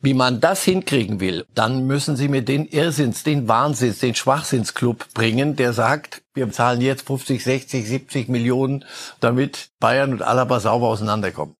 [0.00, 5.12] Wie man das hinkriegen will, dann müssen Sie mir den Irrsinns, den Wahnsinns, den Schwachsinnsclub
[5.12, 8.84] bringen, der sagt, wir zahlen jetzt 50, 60, 70 Millionen,
[9.18, 11.56] damit Bayern und Alaba sauber auseinanderkommen.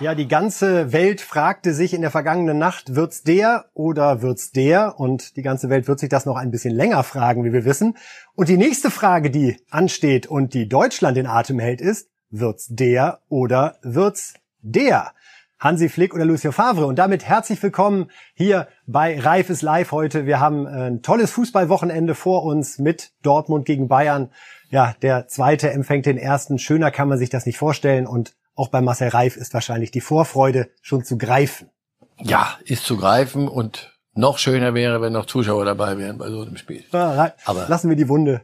[0.00, 4.98] Ja, die ganze Welt fragte sich in der vergangenen Nacht, wird's der oder wird's der?
[4.98, 7.98] Und die ganze Welt wird sich das noch ein bisschen länger fragen, wie wir wissen.
[8.34, 13.20] Und die nächste Frage, die ansteht und die Deutschland in Atem hält, ist, wird's der
[13.28, 14.32] oder wird's
[14.62, 15.12] der?
[15.58, 16.86] Hansi Flick oder Lucio Favre.
[16.86, 20.24] Und damit herzlich willkommen hier bei Reif ist live heute.
[20.24, 24.30] Wir haben ein tolles Fußballwochenende vor uns mit Dortmund gegen Bayern.
[24.70, 26.58] Ja, der zweite empfängt den ersten.
[26.58, 28.06] Schöner kann man sich das nicht vorstellen.
[28.06, 31.70] Und auch bei Marcel Reif ist wahrscheinlich die Vorfreude schon zu greifen.
[32.18, 36.42] Ja, ist zu greifen und noch schöner wäre, wenn noch Zuschauer dabei wären bei so
[36.42, 36.84] einem Spiel.
[36.92, 38.42] Aber lassen wir die Wunde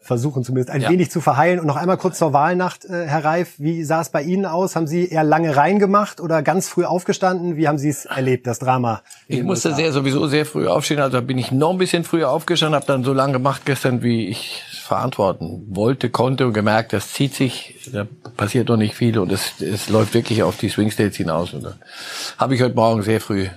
[0.00, 0.90] versuchen zumindest ein ja.
[0.90, 1.60] wenig zu verheilen.
[1.60, 4.76] Und noch einmal kurz zur Wahlnacht, äh, Herr Reif, wie sah es bei Ihnen aus?
[4.76, 7.56] Haben Sie eher lange reingemacht oder ganz früh aufgestanden?
[7.56, 9.02] Wie haben Sie es erlebt, das Drama?
[9.26, 12.76] Ich musste sehr sowieso sehr früh aufstehen, also bin ich noch ein bisschen früher aufgestanden,
[12.76, 17.34] habe dann so lange gemacht gestern, wie ich verantworten wollte, konnte und gemerkt, das zieht
[17.34, 21.16] sich, da passiert doch nicht viel und es, es läuft wirklich auf die Swing States
[21.16, 21.52] hinaus.
[21.52, 21.74] Und da
[22.38, 23.48] habe ich heute Morgen sehr früh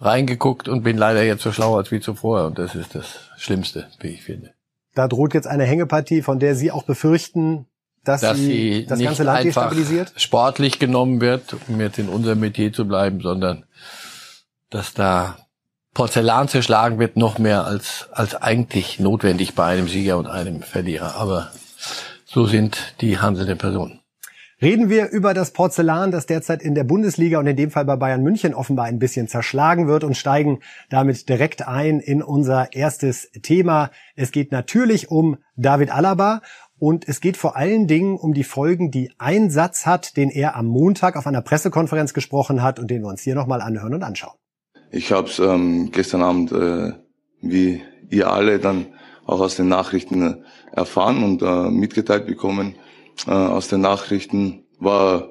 [0.00, 3.86] reingeguckt und bin leider jetzt so schlau als wie zuvor und das ist das Schlimmste,
[4.00, 4.55] wie ich finde.
[4.96, 7.66] Da droht jetzt eine Hängepartie, von der Sie auch befürchten,
[8.02, 10.12] dass, dass sie, sie das ganze Land destabilisiert?
[10.16, 13.66] sportlich genommen wird, um jetzt in unserem Metier zu bleiben, sondern
[14.70, 15.36] dass da
[15.92, 21.16] Porzellan zerschlagen wird, noch mehr als, als eigentlich notwendig bei einem Sieger und einem Verlierer.
[21.16, 21.50] Aber
[22.24, 24.00] so sind die handelnden Personen.
[24.62, 27.96] Reden wir über das Porzellan, das derzeit in der Bundesliga und in dem Fall bei
[27.96, 33.30] Bayern München offenbar ein bisschen zerschlagen wird und steigen damit direkt ein in unser erstes
[33.42, 33.90] Thema.
[34.14, 36.40] Es geht natürlich um David Alaba
[36.78, 40.56] und es geht vor allen Dingen um die Folgen, die ein Satz hat, den er
[40.56, 44.02] am Montag auf einer Pressekonferenz gesprochen hat und den wir uns hier nochmal anhören und
[44.02, 44.38] anschauen.
[44.90, 46.92] Ich habe es ähm, gestern Abend, äh,
[47.42, 48.86] wie ihr alle, dann
[49.26, 50.34] auch aus den Nachrichten äh,
[50.72, 52.76] erfahren und äh, mitgeteilt bekommen.
[53.26, 55.28] Äh, aus den Nachrichten war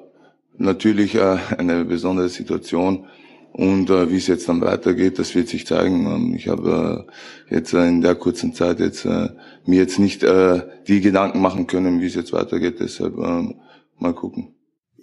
[0.58, 3.06] natürlich äh, eine besondere Situation.
[3.52, 6.06] Und äh, wie es jetzt dann weitergeht, das wird sich zeigen.
[6.06, 7.06] Ähm, ich habe
[7.48, 9.30] äh, jetzt äh, in der kurzen Zeit jetzt äh,
[9.64, 12.80] mir jetzt nicht äh, die Gedanken machen können, wie es jetzt weitergeht.
[12.80, 13.54] Deshalb äh,
[13.98, 14.56] mal gucken.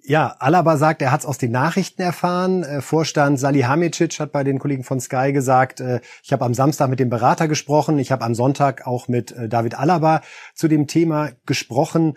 [0.05, 2.63] Ja, Alaba sagt, er hat es aus den Nachrichten erfahren.
[2.63, 6.89] Äh, Vorstand Salihamidzic hat bei den Kollegen von Sky gesagt, äh, ich habe am Samstag
[6.89, 10.21] mit dem Berater gesprochen, ich habe am Sonntag auch mit äh, David Alaba
[10.55, 12.15] zu dem Thema gesprochen.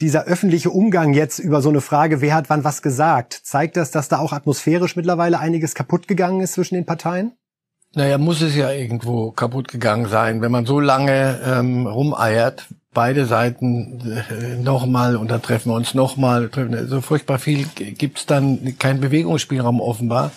[0.00, 3.90] Dieser öffentliche Umgang jetzt über so eine Frage, wer hat wann was gesagt, zeigt das,
[3.90, 7.32] dass da auch atmosphärisch mittlerweile einiges kaputt gegangen ist zwischen den Parteien?
[7.94, 13.26] Naja, muss es ja irgendwo kaputt gegangen sein, wenn man so lange ähm, rumeiert, beide
[13.26, 14.00] Seiten
[14.30, 16.50] äh, nochmal und dann treffen wir uns nochmal.
[16.86, 20.32] So furchtbar viel gibt's dann keinen Bewegungsspielraum offenbar.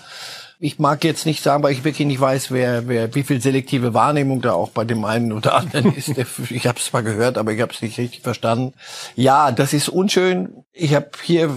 [0.64, 3.96] Ich mag jetzt nicht sagen, weil ich wirklich nicht weiß, wer, wer, wie viel selektive
[3.96, 6.10] Wahrnehmung da auch bei dem einen oder anderen ist.
[6.52, 8.76] Ich habe es zwar gehört, aber ich habe es nicht richtig verstanden.
[9.16, 10.64] Ja, das ist unschön.
[10.72, 11.50] Ich habe hier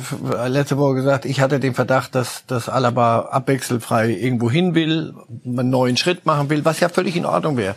[0.47, 5.13] letzte Woche gesagt, ich hatte den Verdacht, dass, dass Alaba abwechselfrei irgendwo hin will,
[5.45, 7.75] einen neuen Schritt machen will, was ja völlig in Ordnung wäre.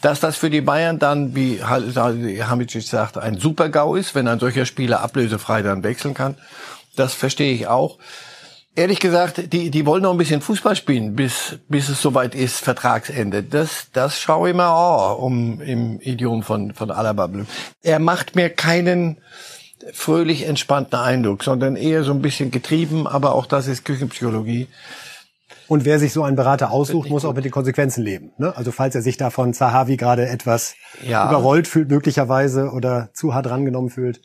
[0.00, 4.64] Dass das für die Bayern dann, wie Hamicic sagt, ein Super-GAU ist, wenn ein solcher
[4.64, 6.36] Spieler ablösefrei dann wechseln kann,
[6.96, 7.98] das verstehe ich auch.
[8.76, 12.58] Ehrlich gesagt, die, die wollen noch ein bisschen Fußball spielen, bis, bis es soweit ist,
[12.60, 13.42] Vertragsende.
[13.42, 17.28] Das, das schaue ich mal an, um im Idiom von, von Alaba
[17.82, 19.18] Er macht mir keinen
[19.92, 24.68] fröhlich entspannten Eindruck, sondern eher so ein bisschen getrieben, aber auch das ist Küchenpsychologie.
[25.66, 28.32] Und wer sich so einen Berater aussucht, muss auch mit den Konsequenzen leben.
[28.38, 28.56] Ne?
[28.56, 30.74] Also falls er sich da von Zahavi gerade etwas
[31.06, 31.28] ja.
[31.28, 34.20] überrollt fühlt, möglicherweise oder zu hart rangenommen fühlt.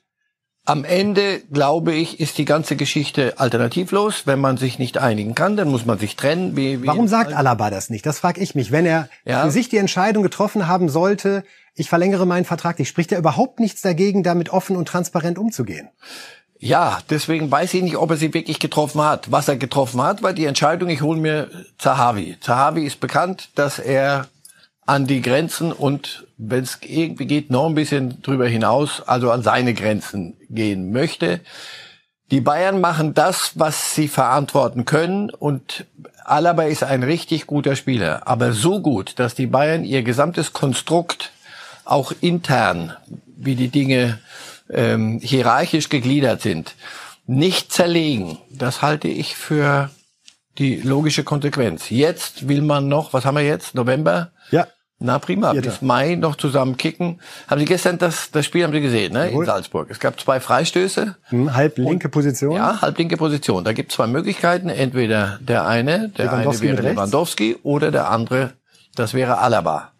[0.67, 4.25] Am Ende, glaube ich, ist die ganze Geschichte alternativlos.
[4.25, 6.57] Wenn man sich nicht einigen kann, dann muss man sich trennen.
[6.57, 8.03] Wie, wie Warum sagt Alaba das nicht?
[8.05, 8.71] Das frage ich mich.
[8.71, 9.43] Wenn er ja.
[9.43, 11.43] für sich die Entscheidung getroffen haben sollte,
[11.75, 15.89] ich verlängere meinen Vertrag nicht, spricht er überhaupt nichts dagegen, damit offen und transparent umzugehen?
[16.57, 19.31] Ja, deswegen weiß ich nicht, ob er sie wirklich getroffen hat.
[19.31, 22.37] Was er getroffen hat, war die Entscheidung, ich hole mir Zahavi.
[22.41, 24.27] Zahavi ist bekannt, dass er
[24.85, 29.41] an die Grenzen und wenn es irgendwie geht, noch ein bisschen drüber hinaus, also an
[29.41, 31.41] seine Grenzen gehen möchte.
[32.31, 35.85] Die Bayern machen das, was sie verantworten können und
[36.23, 41.31] Alaba ist ein richtig guter Spieler, aber so gut, dass die Bayern ihr gesamtes Konstrukt
[41.83, 42.93] auch intern,
[43.37, 44.19] wie die Dinge
[44.71, 46.73] ähm, hierarchisch gegliedert sind,
[47.27, 48.39] nicht zerlegen.
[48.49, 49.91] Das halte ich für
[50.57, 51.91] die logische Konsequenz.
[51.91, 53.75] Jetzt will man noch, was haben wir jetzt?
[53.75, 54.31] November?
[54.49, 54.67] Ja
[54.97, 55.69] Na prima, Vierter.
[55.71, 57.19] bis Mai noch zusammen kicken.
[57.47, 59.27] Haben Sie gestern das, das Spiel haben Sie gesehen, ne?
[59.27, 59.43] Jawohl.
[59.43, 59.87] In Salzburg.
[59.91, 61.17] Es gab zwei Freistöße.
[61.23, 62.55] Hm, halb linke Position.
[62.55, 63.63] Ja, halblinke Position.
[63.65, 64.69] Da gibt es zwei Möglichkeiten.
[64.69, 66.81] Entweder der eine, der eine Lewandowski wäre.
[66.81, 68.53] Lewandowski oder der andere,
[68.95, 69.91] das wäre Alaba.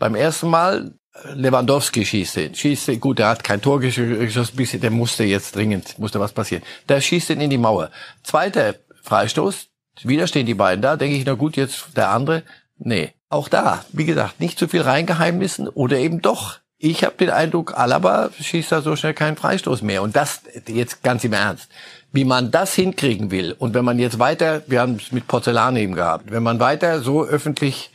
[0.00, 2.54] Beim ersten Mal äh, Lewandowski schießt den.
[2.56, 6.18] Schießt den, gut, der hat kein Tor gesch- geschossen, bisschen, der musste jetzt dringend, musste
[6.18, 6.64] was passieren.
[6.88, 7.90] Der schießt den in die Mauer.
[8.24, 8.74] Zweiter
[9.04, 9.68] Freistoß,
[10.02, 12.42] wieder stehen die beiden da, denke ich, na gut, jetzt der andere.
[12.78, 16.58] Nee, auch da, wie gesagt, nicht zu viel reingeheimnissen oder eben doch.
[16.78, 20.02] Ich habe den Eindruck, Alaba schießt da so schnell keinen Freistoß mehr.
[20.02, 21.68] Und das jetzt ganz im Ernst.
[22.12, 25.76] Wie man das hinkriegen will und wenn man jetzt weiter, wir haben es mit Porzellan
[25.76, 27.90] eben gehabt, wenn man weiter so öffentlich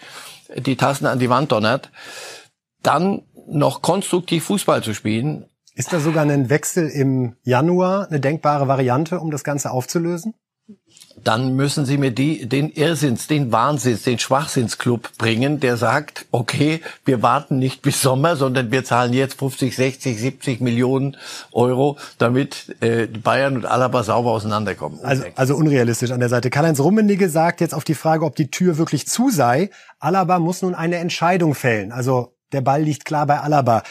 [0.56, 1.90] die Tassen an die Wand donnert,
[2.84, 5.46] dann noch konstruktiv Fußball zu spielen,
[5.76, 10.36] Ist da sogar ein Wechsel im Januar eine denkbare Variante, um das Ganze aufzulösen?
[11.24, 16.82] Dann müssen Sie mir die, den Irrsinns, den Wahnsinns, den Schwachsinnsclub bringen, der sagt, okay,
[17.06, 21.18] wir warten nicht bis Sommer, sondern wir zahlen jetzt 50, 60, 70 Millionen
[21.52, 25.00] Euro, damit äh, Bayern und Alaba sauber auseinanderkommen.
[25.04, 26.50] Also, also unrealistisch an der Seite.
[26.50, 29.70] Karl-Heinz Rummenigge sagt jetzt auf die Frage, ob die Tür wirklich zu sei,
[30.00, 31.92] Alaba muss nun eine Entscheidung fällen.
[31.92, 33.84] Also der Ball liegt klar bei Alaba.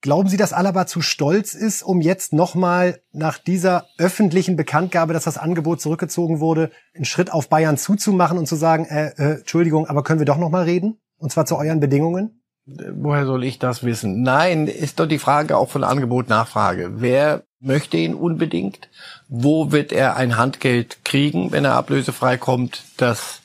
[0.00, 5.24] Glauben Sie, dass Alaba zu stolz ist, um jetzt nochmal nach dieser öffentlichen Bekanntgabe, dass
[5.24, 9.86] das Angebot zurückgezogen wurde, einen Schritt auf Bayern zuzumachen und zu sagen, äh, äh, Entschuldigung,
[9.86, 10.98] aber können wir doch nochmal reden?
[11.16, 12.42] Und zwar zu euren Bedingungen?
[12.66, 14.22] Woher soll ich das wissen?
[14.22, 17.00] Nein, ist doch die Frage auch von Angebot Nachfrage.
[17.00, 18.88] Wer möchte ihn unbedingt?
[19.28, 22.82] Wo wird er ein Handgeld kriegen, wenn er ablösefrei kommt?
[22.98, 23.40] Das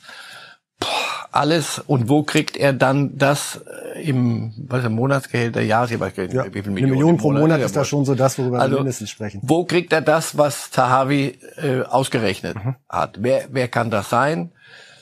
[0.78, 3.60] boah, alles und wo kriegt er dann das
[3.96, 6.34] äh, im was ist, Monatsgehälter, Jahresgehälter?
[6.34, 8.76] Ja, wie viel eine Million pro Monat Ja, ist da schon so das, worüber Also,
[8.76, 9.40] wir mindestens sprechen.
[9.42, 12.76] Wo kriegt er das, was Zahavi äh, ausgerechnet Mhm.
[12.88, 13.16] hat?
[13.20, 14.52] Wer, wer kann das sein?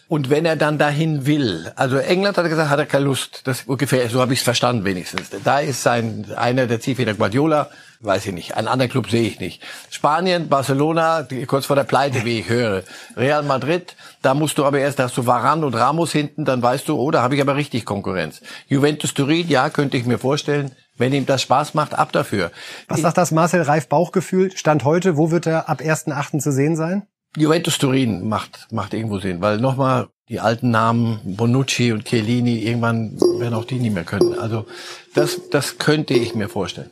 [0.09, 3.43] Und wenn er dann dahin will, also England hat er gesagt, hat er keine Lust.
[3.45, 5.31] Das ungefähr, so habe ich es verstanden wenigstens.
[5.45, 7.71] Da ist sein einer der Zielfehler Guardiola,
[8.03, 8.57] weiß ich nicht.
[8.57, 9.63] Einen anderen Club sehe ich nicht.
[9.91, 12.83] Spanien, Barcelona, die, kurz vor der Pleite, wie ich höre.
[13.17, 16.63] Real Madrid, da musst du aber erst, da hast du Varan und Ramos hinten, dann
[16.63, 18.41] weißt du, oh, da habe ich aber richtig Konkurrenz.
[18.67, 20.73] Juventus Turin, ja, könnte ich mir vorstellen.
[20.99, 22.51] Wenn ihm das Spaß macht, ab dafür.
[22.87, 24.51] Was sagt das Marcel Reif Bauchgefühl?
[24.55, 26.39] Stand heute, wo wird er ab 1.8.
[26.39, 27.07] zu sehen sein?
[27.37, 33.19] Juventus Turin macht, macht irgendwo Sinn, weil nochmal die alten Namen Bonucci und Chiellini, irgendwann
[33.39, 34.39] werden auch die nicht mehr können.
[34.39, 34.67] Also
[35.15, 36.91] das, das könnte ich mir vorstellen.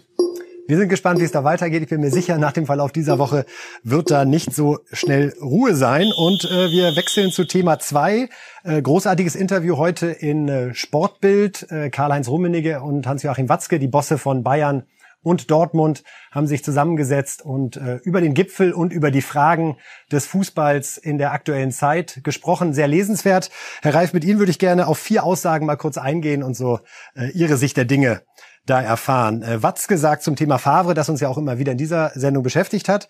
[0.66, 1.82] Wir sind gespannt, wie es da weitergeht.
[1.82, 3.44] Ich bin mir sicher, nach dem Verlauf dieser Woche
[3.82, 6.12] wird da nicht so schnell Ruhe sein.
[6.16, 8.28] Und äh, wir wechseln zu Thema zwei.
[8.62, 11.70] Äh, großartiges Interview heute in äh, Sportbild.
[11.70, 14.84] Äh, Karl-Heinz Rummenigge und Hans-Joachim Watzke, die Bosse von Bayern
[15.22, 19.76] und Dortmund, haben sich zusammengesetzt und äh, über den Gipfel und über die Fragen
[20.10, 22.72] des Fußballs in der aktuellen Zeit gesprochen.
[22.72, 23.50] Sehr lesenswert.
[23.82, 26.80] Herr Reif, mit Ihnen würde ich gerne auf vier Aussagen mal kurz eingehen und so
[27.14, 28.22] äh, Ihre Sicht der Dinge
[28.66, 29.42] da erfahren.
[29.42, 32.42] Äh, Watzke sagt zum Thema Favre, das uns ja auch immer wieder in dieser Sendung
[32.42, 33.08] beschäftigt hat,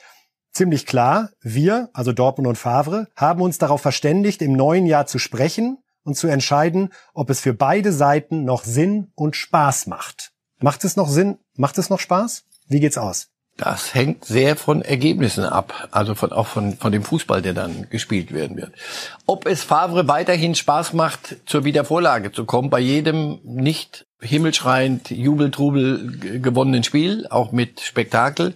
[0.52, 5.18] ziemlich klar, wir, also Dortmund und Favre, haben uns darauf verständigt, im neuen Jahr zu
[5.18, 10.32] sprechen und zu entscheiden, ob es für beide Seiten noch Sinn und Spaß macht.
[10.60, 11.38] Macht es noch Sinn?
[11.56, 12.44] Macht es noch Spaß?
[12.68, 13.29] Wie geht's aus?
[13.60, 17.90] Das hängt sehr von Ergebnissen ab, also von, auch von, von dem Fußball, der dann
[17.90, 18.72] gespielt werden wird.
[19.26, 26.40] Ob es Favre weiterhin Spaß macht, zur Wiedervorlage zu kommen, bei jedem nicht himmelschreiend, Jubeltrubel
[26.40, 28.54] gewonnenen Spiel, auch mit Spektakel,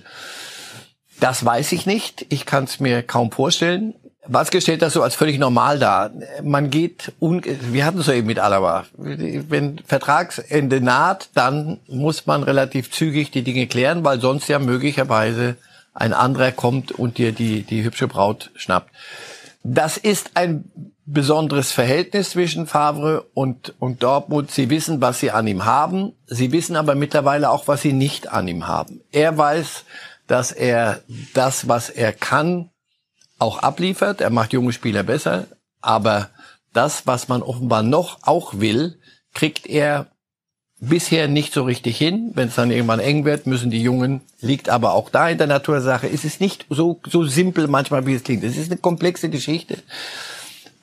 [1.21, 2.25] das weiß ich nicht.
[2.31, 3.93] Ich kann es mir kaum vorstellen.
[4.27, 6.11] Watzke stellt das so als völlig normal dar.
[6.43, 8.85] Man geht, wir hatten es ja eben mit Alaba.
[8.97, 15.57] Wenn Vertragsende naht, dann muss man relativ zügig die Dinge klären, weil sonst ja möglicherweise
[15.93, 18.91] ein anderer kommt und dir die, die hübsche Braut schnappt.
[19.63, 20.65] Das ist ein
[21.07, 24.51] besonderes Verhältnis zwischen Favre und, und Dortmund.
[24.51, 26.13] Sie wissen, was sie an ihm haben.
[26.27, 29.01] Sie wissen aber mittlerweile auch, was sie nicht an ihm haben.
[29.13, 29.85] Er weiß,
[30.27, 31.01] dass er
[31.35, 32.71] das, was er kann,
[33.39, 34.21] auch abliefert.
[34.21, 35.47] Er macht junge Spieler besser.
[35.81, 36.31] Aber
[36.73, 38.99] das, was man offenbar noch auch will,
[39.33, 40.07] kriegt er
[40.81, 42.33] bisher nicht so richtig hin.
[42.35, 45.47] Wenn es dann irgendwann eng wird, müssen die Jungen, liegt aber auch da in der
[45.47, 46.09] Natur der Sache.
[46.09, 48.45] Es ist nicht so, so simpel manchmal, wie es klingt.
[48.45, 49.79] Es ist eine komplexe Geschichte.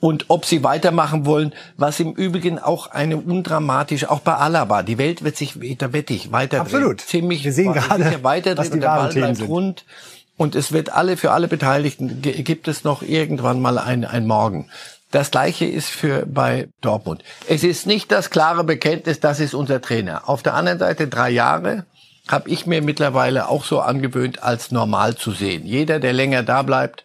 [0.00, 4.98] Und ob sie weitermachen wollen, was im Übrigen auch eine undramatische, auch bei Alaba, die
[4.98, 7.00] Welt wird sich, da wette ich, weiter Absolut.
[7.00, 9.48] Ziemlich Wir sehen gerade, weiterdrehen was die wahren Ball Themen sind.
[9.48, 9.84] rund.
[10.42, 14.68] Und es wird alle, für alle Beteiligten, gibt es noch irgendwann mal ein, ein Morgen.
[15.12, 17.22] Das gleiche ist für bei Dortmund.
[17.46, 20.28] Es ist nicht das klare Bekenntnis, das ist unser Trainer.
[20.28, 21.84] Auf der anderen Seite drei Jahre
[22.26, 25.64] habe ich mir mittlerweile auch so angewöhnt, als normal zu sehen.
[25.64, 27.04] Jeder, der länger da bleibt,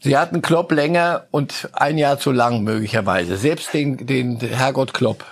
[0.00, 3.36] Sie hatten Klopp länger und ein Jahr zu lang möglicherweise.
[3.36, 5.24] Selbst den, den Herrgott Klopp.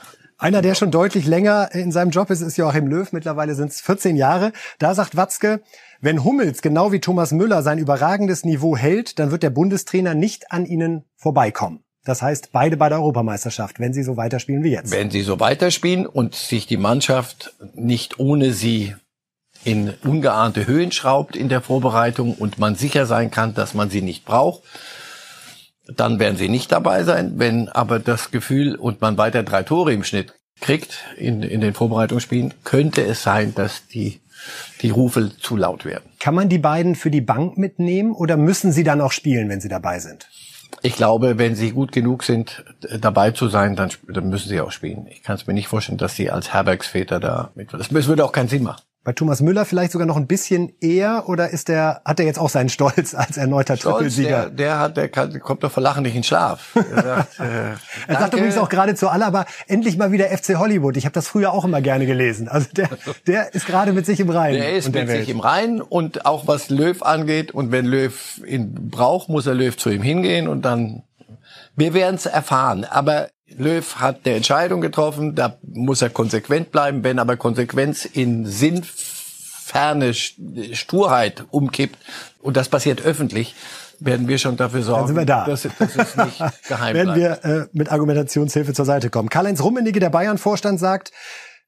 [0.43, 3.13] Einer, der schon deutlich länger in seinem Job ist, ist Joachim Löw.
[3.13, 4.53] Mittlerweile sind es 14 Jahre.
[4.81, 5.61] Da sagt Watzke,
[6.01, 10.51] wenn Hummels genau wie Thomas Müller sein überragendes Niveau hält, dann wird der Bundestrainer nicht
[10.51, 11.85] an ihnen vorbeikommen.
[12.05, 14.91] Das heißt, beide bei der Europameisterschaft, wenn sie so weiterspielen wie jetzt.
[14.91, 18.97] Wenn sie so weiterspielen und sich die Mannschaft nicht ohne sie
[19.63, 24.03] in ungeahnte Höhen schraubt in der Vorbereitung und man sicher sein kann, dass man sie
[24.03, 24.65] nicht braucht,
[25.87, 27.35] dann werden sie nicht dabei sein.
[27.37, 31.75] Wenn aber das Gefühl und man weiter drei Tore im Schnitt kriegt in, in den
[31.75, 34.21] Vorbereitungsspielen, könnte es sein, dass die,
[34.81, 36.05] die Rufe zu laut werden.
[36.21, 39.61] Kann man die beiden für die Bank mitnehmen oder müssen sie dann auch spielen, wenn
[39.61, 40.29] sie dabei sind?
[40.85, 42.65] Ich glaube, wenn sie gut genug sind,
[42.99, 45.07] dabei zu sein, dann, dann müssen sie auch spielen.
[45.09, 47.73] Ich kann es mir nicht vorstellen, dass sie als Herbergsväter da mit.
[47.73, 48.83] Das würde auch keinen Sinn machen.
[49.05, 52.39] Bei Thomas Müller vielleicht sogar noch ein bisschen eher oder ist der, hat er jetzt
[52.39, 54.43] auch seinen Stolz als erneuter Stolz, Trippelsieger?
[54.43, 56.77] Der, der hat, der kann, kommt doch vor Lachen nicht in Schlaf.
[56.93, 57.45] Er sagt, äh,
[58.07, 60.97] er sagt übrigens auch gerade zu Alaba, endlich mal wieder FC Hollywood.
[60.97, 62.49] Ich habe das früher auch immer gerne gelesen.
[62.49, 62.91] Also der,
[63.27, 64.61] der ist gerade mit sich im Reinen.
[64.61, 67.51] Der ist mit sich im Reinen und auch was Löw angeht.
[67.53, 71.03] Und wenn Löw ihn braucht, muss er Löw zu ihm hingehen und dann,
[71.75, 72.85] wir werden es erfahren.
[72.85, 77.05] Aber Löw hat eine Entscheidung getroffen, da muss er konsequent bleiben.
[77.05, 81.99] Wenn aber Konsequenz in sinnferne Sturheit umkippt,
[82.41, 83.55] und das passiert öffentlich,
[84.01, 85.45] werden wir schon dafür sorgen, sind wir da.
[85.45, 87.45] Dass, dass es nicht geheim werden bleibt.
[87.45, 89.29] wir äh, mit Argumentationshilfe zur Seite kommen.
[89.29, 91.13] Karl-Heinz Rummenigge, der Bayern-Vorstand, sagt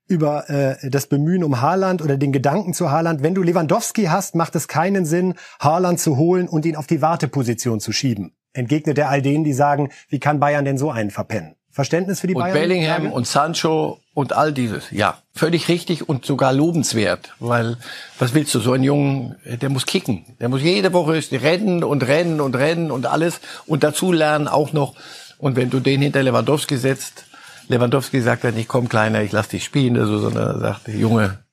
[0.07, 4.35] über äh, das Bemühen um Haaland oder den Gedanken zu Haaland, wenn du Lewandowski hast,
[4.35, 8.37] macht es keinen Sinn, Haaland zu holen und ihn auf die Warteposition zu schieben.
[8.52, 11.57] Entgegnet er all denen, die sagen, wie kann Bayern denn so einen verpennen?
[11.75, 12.54] Verständnis für die und Bayern?
[12.54, 14.93] Bellingham und Sancho und all dieses.
[14.93, 17.76] Ja, völlig richtig und sogar lobenswert, weil
[18.21, 22.07] was willst du so einen Jungen, der muss kicken, der muss jede Woche rennen und
[22.07, 24.95] rennen und rennen und alles und dazu lernen auch noch
[25.38, 27.25] und wenn du den hinter Lewandowski setzt,
[27.66, 31.43] Lewandowski sagt dann nicht komm kleiner, ich lass dich spielen, also, sondern er sagt Junge,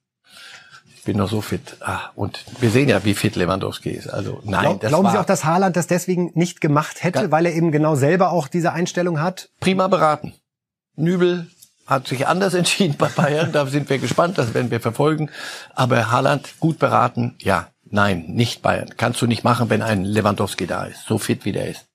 [1.04, 1.78] bin noch so fit.
[1.82, 4.08] Ah, und wir sehen ja, wie fit Lewandowski ist.
[4.08, 7.20] Also nein, Glaub, das glauben war Sie auch, dass Haaland das deswegen nicht gemacht hätte,
[7.24, 7.32] Ja.
[7.32, 9.50] weil er eben genau selber auch diese Einstellung hat?
[9.60, 10.34] prima beraten.
[10.96, 11.48] Nübel
[11.88, 15.30] hat sich anders entschieden bei Bayern, da sind wir gespannt, das werden wir verfolgen.
[15.74, 18.90] Aber Haaland gut beraten, ja, nein, nicht Bayern.
[18.98, 21.88] Kannst du nicht machen, wenn ein Lewandowski da ist, so fit wie der ist.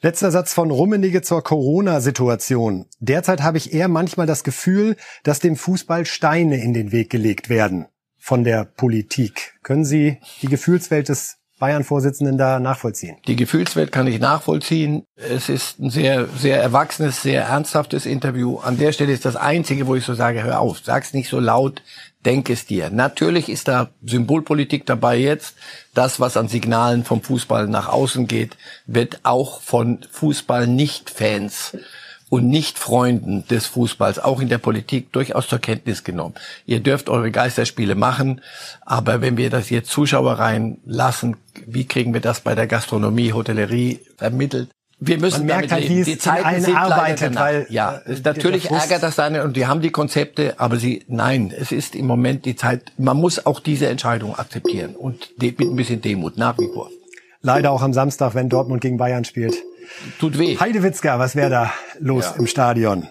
[0.00, 2.86] Letzter Satz von Rummenigge zur Corona-Situation.
[3.00, 7.48] Derzeit habe ich eher manchmal das Gefühl, dass dem Fußball Steine in den Weg gelegt
[7.50, 7.86] werden
[8.28, 9.54] von der Politik.
[9.62, 13.16] Können Sie die Gefühlswelt des Bayern-Vorsitzenden da nachvollziehen?
[13.26, 15.04] Die Gefühlswelt kann ich nachvollziehen.
[15.16, 18.58] Es ist ein sehr, sehr erwachsenes, sehr ernsthaftes Interview.
[18.58, 21.40] An der Stelle ist das Einzige, wo ich so sage, hör auf, sag's nicht so
[21.40, 21.80] laut,
[22.26, 22.90] denk es dir.
[22.90, 25.56] Natürlich ist da Symbolpolitik dabei jetzt.
[25.94, 31.78] Das, was an Signalen vom Fußball nach außen geht, wird auch von Fußball-Nicht-Fans
[32.30, 36.34] und Nicht-Freunden des Fußballs, auch in der Politik, durchaus zur Kenntnis genommen.
[36.66, 38.40] Ihr dürft eure Geisterspiele machen,
[38.84, 44.00] aber wenn wir das jetzt Zuschauer reinlassen, wie kriegen wir das bei der Gastronomie, Hotellerie
[44.16, 44.68] vermittelt?
[45.00, 49.02] Wir müssen Man merkt halt, wie es die Zeiten sind arbeitet, weil, ja, natürlich ärgert
[49.02, 52.56] das eine und die haben die Konzepte, aber sie nein, es ist im Moment die
[52.56, 52.92] Zeit.
[52.98, 56.90] Man muss auch diese Entscheidung akzeptieren und mit ein bisschen Demut nach wie vor.
[57.42, 59.54] Leider auch am Samstag, wenn Dortmund gegen Bayern spielt.
[60.18, 60.56] Tut weh.
[60.58, 62.34] Heidewitzka, was wäre da los Ja.
[62.38, 63.08] im Stadion?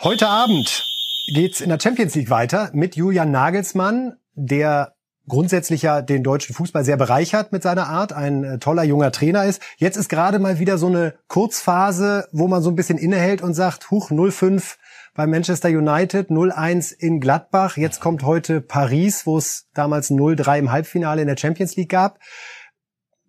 [0.00, 0.86] Heute Abend
[1.34, 4.94] geht's in der Champions League weiter mit Julian Nagelsmann, der
[5.26, 9.44] grundsätzlich ja den deutschen Fußball sehr bereichert mit seiner Art, ein äh, toller junger Trainer
[9.44, 9.60] ist.
[9.76, 13.52] Jetzt ist gerade mal wieder so eine Kurzphase, wo man so ein bisschen innehält und
[13.54, 14.76] sagt, huch, 0-5
[15.14, 17.76] bei Manchester United, 0-1 in Gladbach.
[17.76, 22.18] Jetzt kommt heute Paris, wo es damals 0-3 im Halbfinale in der Champions League gab.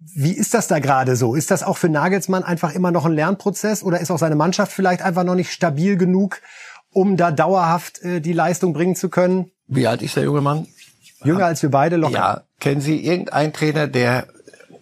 [0.02, 1.36] Wie ist das da gerade so?
[1.36, 4.72] Ist das auch für Nagelsmann einfach immer noch ein Lernprozess oder ist auch seine Mannschaft
[4.72, 6.42] vielleicht einfach noch nicht stabil genug,
[6.92, 9.52] um da dauerhaft äh, die Leistung bringen zu können?
[9.68, 10.68] Wie alt ist der junge Mann?
[11.24, 12.14] Jünger als wir beide locker.
[12.14, 14.28] Ja, kennen Sie irgendeinen Trainer, der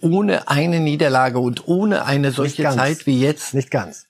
[0.01, 2.63] ohne eine Niederlage und ohne eine solche.
[2.63, 4.05] Zeit wie jetzt Nicht ganz.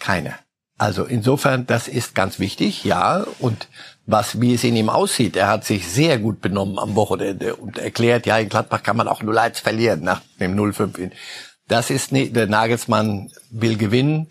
[0.00, 0.34] keine?
[0.76, 3.24] Also insofern, das ist ganz wichtig, ja.
[3.40, 3.68] Und
[4.08, 7.76] was, wie es in ihm aussieht, er hat sich sehr gut benommen am Wochenende und
[7.76, 11.10] erklärt, ja, in Gladbach kann man auch 0-1 verlieren nach dem 0-5.
[11.68, 14.30] Das ist nicht, der Nagelsmann will gewinnen.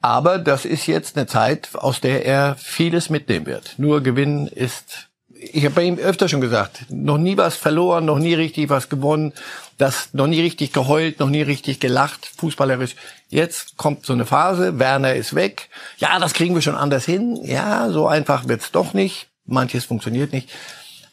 [0.00, 3.74] Aber das ist jetzt eine Zeit, aus der er vieles mitnehmen wird.
[3.78, 8.20] Nur gewinnen ist, ich habe bei ihm öfter schon gesagt, noch nie was verloren, noch
[8.20, 9.32] nie richtig was gewonnen,
[9.76, 12.94] das noch nie richtig geheult, noch nie richtig gelacht, fußballerisch.
[13.30, 15.70] Jetzt kommt so eine Phase, Werner ist weg.
[15.98, 17.38] Ja, das kriegen wir schon anders hin.
[17.44, 19.28] Ja, so einfach wird's doch nicht.
[19.46, 20.50] Manches funktioniert nicht.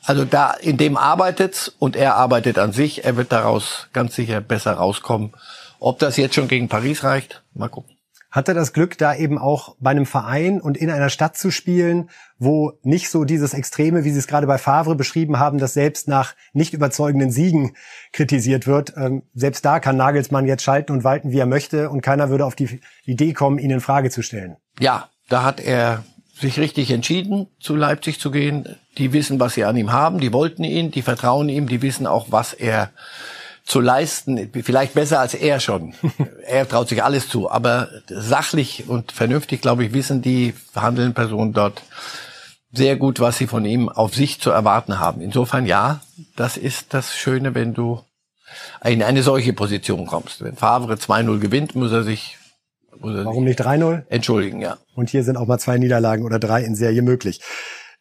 [0.04, 3.06] Also da, in dem arbeitet's und er arbeitet an sich.
[3.06, 5.34] Er wird daraus ganz sicher besser rauskommen.
[5.80, 7.97] Ob das jetzt schon gegen Paris reicht, mal gucken.
[8.38, 11.50] Hat er das Glück, da eben auch bei einem Verein und in einer Stadt zu
[11.50, 15.74] spielen, wo nicht so dieses Extreme, wie Sie es gerade bei Favre beschrieben haben, das
[15.74, 17.76] selbst nach nicht überzeugenden Siegen
[18.14, 18.94] kritisiert wird.
[18.96, 22.46] Ähm, selbst da kann Nagelsmann jetzt schalten und walten, wie er möchte, und keiner würde
[22.46, 24.58] auf die Idee kommen, ihn in Frage zu stellen.
[24.80, 26.04] Ja, da hat er
[26.40, 28.76] sich richtig entschieden, zu Leipzig zu gehen.
[29.00, 32.06] Die wissen, was sie an ihm haben, die wollten ihn, die vertrauen ihm, die wissen
[32.06, 32.92] auch, was er
[33.68, 35.94] zu leisten, vielleicht besser als er schon.
[36.48, 41.52] er traut sich alles zu, aber sachlich und vernünftig, glaube ich, wissen die verhandelnden Personen
[41.52, 41.84] dort
[42.72, 45.22] sehr gut, was sie von ihm auf sich zu erwarten haben.
[45.22, 46.00] Insofern ja,
[46.36, 48.02] das ist das Schöne, wenn du
[48.84, 50.42] in eine solche Position kommst.
[50.42, 52.38] Wenn Favre 2-0 gewinnt, muss er sich
[53.00, 54.04] muss er Warum nicht 3-0?
[54.10, 54.78] Entschuldigen, ja.
[54.96, 57.42] Und hier sind auch mal zwei Niederlagen oder drei in Serie möglich.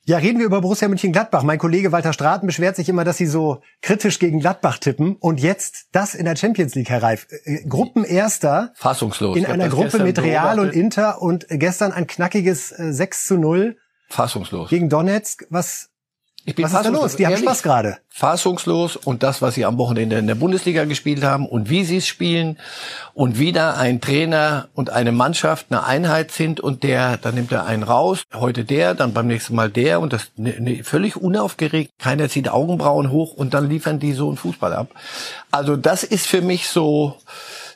[0.08, 1.42] Ja, reden wir über Borussia Mönchengladbach.
[1.42, 5.16] Mein Kollege Walter Straten beschwert sich immer, dass sie so kritisch gegen Gladbach tippen.
[5.16, 7.26] Und jetzt das in der Champions League, Herr Reif.
[7.42, 8.70] Äh, Gruppenerster.
[8.76, 9.36] Fassungslos.
[9.36, 13.76] In einer Gruppe mit Real und Inter und gestern ein knackiges 6 äh, zu 0.
[14.08, 14.70] Fassungslos.
[14.70, 15.44] Gegen Donetsk.
[15.50, 15.90] Was
[16.46, 17.16] ich bin Was ist da los?
[17.16, 17.98] Die haben Spaß gerade.
[18.08, 21.96] Fassungslos und das, was sie am Wochenende in der Bundesliga gespielt haben und wie sie
[21.96, 22.56] es spielen
[23.14, 27.66] und wieder ein Trainer und eine Mannschaft eine Einheit sind und der, dann nimmt er
[27.66, 31.90] einen raus, heute der, dann beim nächsten Mal der und das ne, ne, völlig unaufgeregt.
[31.98, 34.90] Keiner zieht Augenbrauen hoch und dann liefern die so einen Fußball ab.
[35.50, 37.16] Also das ist für mich so,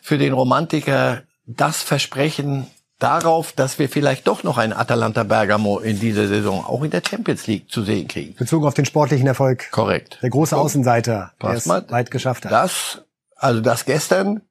[0.00, 2.68] für den Romantiker das Versprechen
[3.00, 7.02] darauf, dass wir vielleicht doch noch einen Atalanta Bergamo in dieser Saison auch in der
[7.08, 8.34] Champions League zu sehen kriegen.
[8.34, 9.70] Bezogen auf den sportlichen Erfolg.
[9.72, 10.18] Korrekt.
[10.22, 12.52] Der große Außenseiter, der es weit geschafft hat.
[12.52, 13.02] Das,
[13.36, 14.42] also das gestern,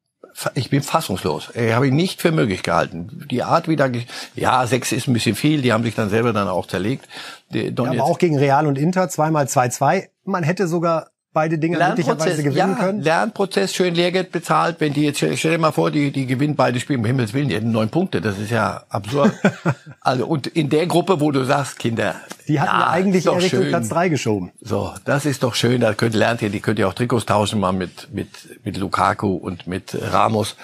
[0.53, 1.51] ich bin fassungslos.
[1.53, 3.25] Ich habe ihn nicht für möglich gehalten.
[3.29, 3.89] Die Art wieder,
[4.35, 7.07] ja, sechs ist ein bisschen viel, die haben sich dann selber dann auch zerlegt.
[7.53, 10.09] Die, ja, aber auch gegen Real und Inter, zweimal 2-2.
[10.23, 13.01] Man hätte sogar beide Dinge möglicherweise gewinnen ja, können?
[13.01, 14.77] Lernprozess, schön Lehrgeld bezahlt.
[14.79, 17.50] Wenn die jetzt, stell dir mal vor, die, die gewinnen beide Spiele, um Himmels Willen,
[17.50, 18.21] die hätten neun Punkte.
[18.21, 19.33] Das ist ja absurd.
[20.01, 22.15] also, und in der Gruppe, wo du sagst, Kinder.
[22.48, 23.69] Die hatten ja, ja eigentlich eher Richtung schön.
[23.69, 24.51] Platz drei geschoben.
[24.62, 25.81] So, das ist doch schön.
[25.81, 28.30] Da könnt, lernt ihr, die könnt ihr auch Trikots tauschen mal mit, mit,
[28.63, 30.56] mit Lukaku und mit Ramos.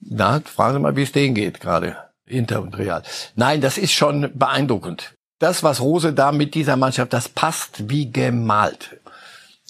[0.00, 1.96] Na, fragen Sie mal, wie es denen geht gerade.
[2.26, 3.02] Inter und Real.
[3.36, 5.14] Nein, das ist schon beeindruckend.
[5.38, 8.98] Das, was Rose da mit dieser Mannschaft, das passt wie gemalt.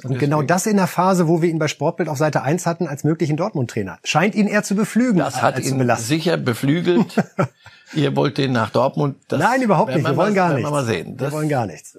[0.04, 2.86] Und genau das in der Phase, wo wir ihn bei Sportbild auf Seite 1 hatten
[2.86, 3.98] als möglichen Dortmund-Trainer.
[4.04, 5.18] Scheint ihn eher zu beflügeln.
[5.18, 7.16] Das hat ihn sicher beflügelt.
[7.94, 9.16] Ihr wollt den nach Dortmund.
[9.28, 10.06] Das Nein, überhaupt nicht.
[10.06, 10.68] Wir wollen gar nichts.
[10.68, 11.16] Wir mal sehen.
[11.16, 11.96] Das, wir wollen gar nichts.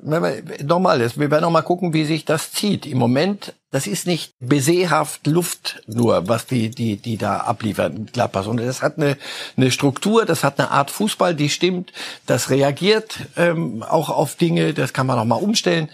[0.64, 2.86] nochmal, wir werden noch mal gucken, wie sich das zieht.
[2.86, 8.44] Im Moment, das ist nicht besehaft Luft nur, was die, die, die da abliefern, Gladbach,
[8.44, 9.18] sondern das hat eine,
[9.58, 11.92] eine Struktur, das hat eine Art Fußball, die stimmt,
[12.28, 15.90] das reagiert ähm, auch auf Dinge, das kann man noch mal umstellen.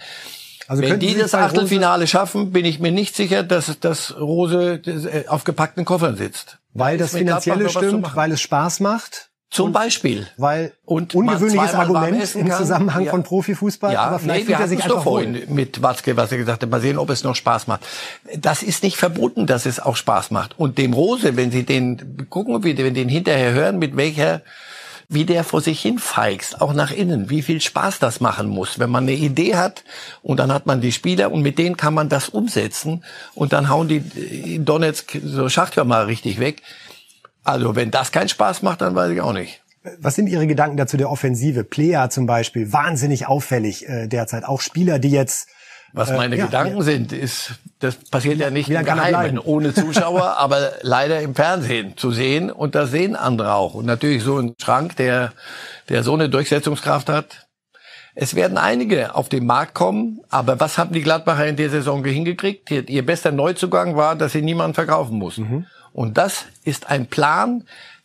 [0.68, 4.80] Also Wenn die das Achtelfinale Rose schaffen, bin ich mir nicht sicher, dass, dass Rose
[4.84, 6.58] äh, auf gepackten Koffern sitzt.
[6.74, 9.30] Weil das Finanzielle stimmt, weil es Spaß macht.
[9.48, 10.26] Zum Beispiel.
[10.36, 13.10] Weil und ungewöhnliches Argument im Zusammenhang ja.
[13.12, 16.32] von Profifußball, ja, aber vielleicht nee, wir er sich einfach doch vorhin mit Watzke, was
[16.32, 17.86] er gesagt hat, mal sehen, ob es noch Spaß macht.
[18.36, 20.58] Das ist nicht verboten, dass es auch Spaß macht.
[20.58, 24.42] Und dem Rose, wenn Sie den gucken, wenn Sie den hinterher hören, mit welcher
[25.08, 28.78] wie der vor sich hin feigst, auch nach innen, wie viel Spaß das machen muss,
[28.78, 29.84] wenn man eine Idee hat
[30.22, 33.68] und dann hat man die Spieler und mit denen kann man das umsetzen und dann
[33.68, 33.98] hauen die
[34.54, 36.62] in Donetsk so Schachtür mal richtig weg.
[37.44, 39.62] Also wenn das keinen Spaß macht, dann weiß ich auch nicht.
[40.00, 41.62] Was sind Ihre Gedanken dazu der Offensive?
[41.62, 44.44] Plea zum Beispiel, wahnsinnig auffällig äh, derzeit.
[44.44, 45.48] Auch Spieler, die jetzt
[45.96, 46.82] was äh, meine äh, ja, Gedanken ja.
[46.82, 52.12] sind, ist, das passiert ja nicht im Geheimen, ohne Zuschauer, aber leider im Fernsehen zu
[52.12, 53.74] sehen und das sehen andere auch.
[53.74, 55.32] Und natürlich so ein Schrank, der,
[55.88, 57.46] der so eine Durchsetzungskraft hat.
[58.14, 62.04] Es werden einige auf den Markt kommen, aber was haben die Gladbacher in der Saison
[62.04, 62.70] hingekriegt?
[62.70, 65.42] Ihr, ihr bester Neuzugang war, dass sie niemanden verkaufen mussten.
[65.42, 65.66] Mhm.
[65.92, 67.64] Und das ist ein Plan.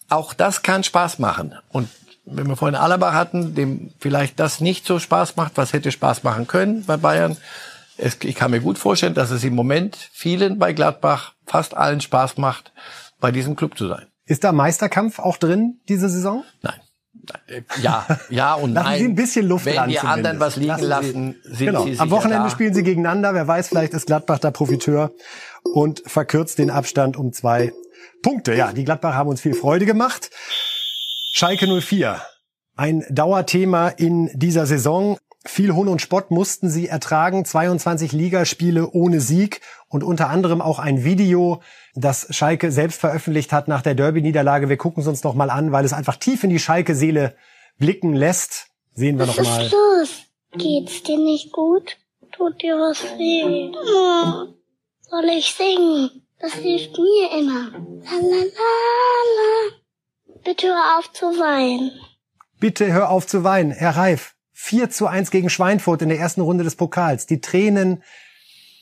[0.10, 1.56] Auch das kann Spaß machen.
[1.70, 1.90] Und
[2.26, 6.24] wenn wir vorhin Alaba hatten, dem vielleicht das nicht so Spaß macht, was hätte Spaß
[6.24, 7.36] machen können bei Bayern,
[7.98, 12.02] es, ich kann mir gut vorstellen, dass es im Moment vielen bei Gladbach, fast allen
[12.02, 12.72] Spaß macht,
[13.20, 14.08] bei diesem Club zu sein.
[14.26, 16.44] Ist da Meisterkampf auch drin diese Saison?
[16.62, 16.80] Nein.
[17.82, 19.00] Ja, ja und lassen nein.
[19.00, 21.86] Sie ein bisschen Luft Wenn die anderen was liegen lassen, Sie, sind genau.
[21.86, 22.50] sie Am Wochenende da.
[22.50, 23.34] spielen sie gegeneinander.
[23.34, 25.12] Wer weiß, vielleicht ist Gladbach der Profiteur
[25.74, 27.74] und verkürzt den Abstand um zwei
[28.24, 28.56] Punkte.
[28.56, 30.30] Ja, die Gladbach haben uns viel Freude gemacht.
[31.34, 32.22] Schalke 04.
[32.76, 35.18] Ein Dauerthema in dieser Saison.
[35.44, 40.78] Viel Hohn und Spott mussten sie ertragen, 22 Ligaspiele ohne Sieg und unter anderem auch
[40.78, 41.64] ein Video,
[41.96, 44.70] das Schalke selbst veröffentlicht hat nach der Derby-Niederlage.
[44.70, 47.36] Wir gucken es uns noch mal an, weil es einfach tief in die Schalke-Seele
[47.80, 48.68] blicken lässt.
[48.94, 49.58] Sehen wir was noch mal.
[49.58, 50.22] Was ist los?
[50.54, 51.98] Geht's dir nicht gut?
[52.32, 53.72] Tut dir was weh?
[53.74, 54.54] Oh,
[55.02, 56.24] soll ich singen?
[56.40, 57.72] Das hilft mir immer.
[58.04, 58.72] La la la
[59.38, 59.72] la.
[60.44, 61.92] Bitte hör auf zu weinen.
[62.60, 63.72] Bitte hör auf zu weinen.
[63.72, 67.26] Herr Reif, 4 zu 1 gegen Schweinfurt in der ersten Runde des Pokals.
[67.26, 68.04] Die Tränen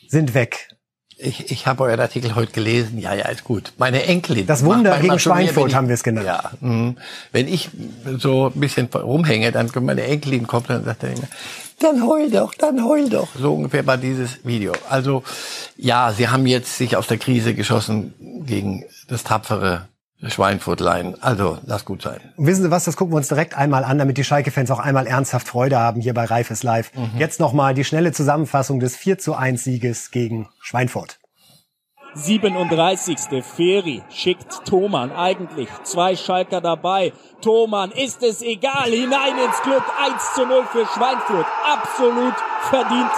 [0.09, 0.75] sind weg.
[1.17, 2.99] Ich, ich habe euren Artikel heute gelesen.
[2.99, 3.71] Ja, ja, ist gut.
[3.77, 4.45] Meine Enkelin.
[4.45, 6.27] Das Wunder gegen Schweinfurt haben wir es genannt.
[6.27, 6.51] Ja.
[6.59, 6.95] Mh.
[7.31, 7.69] Wenn ich
[8.17, 11.27] so ein bisschen rumhänge, dann kommt meine Enkelin kommt und sagt dann immer,
[11.79, 13.29] dann heul doch, dann heul doch.
[13.39, 14.73] So ungefähr war dieses Video.
[14.89, 15.23] Also
[15.77, 18.13] ja, sie haben jetzt sich aus der Krise geschossen
[18.45, 19.87] gegen das tapfere
[20.21, 21.15] Schweinfurtlein.
[21.21, 22.19] Also, lass gut sein.
[22.35, 24.79] Und wissen Sie was, das gucken wir uns direkt einmal an, damit die Schalke-Fans auch
[24.79, 26.91] einmal ernsthaft Freude haben hier bei Reifes Live.
[26.93, 27.17] Mhm.
[27.17, 31.19] Jetzt nochmal die schnelle Zusammenfassung des 4 zu 1 Sieges gegen Schweinfurt.
[32.15, 33.43] 37.
[33.43, 35.69] Feri schickt Thoman eigentlich.
[35.83, 37.13] Zwei Schalker dabei.
[37.41, 38.89] Thoman ist es egal.
[38.89, 39.83] Hinein ins Glück.
[40.05, 41.45] 1 zu 0 für Schweinfurt.
[41.71, 42.33] Absolut
[42.69, 43.11] verdient.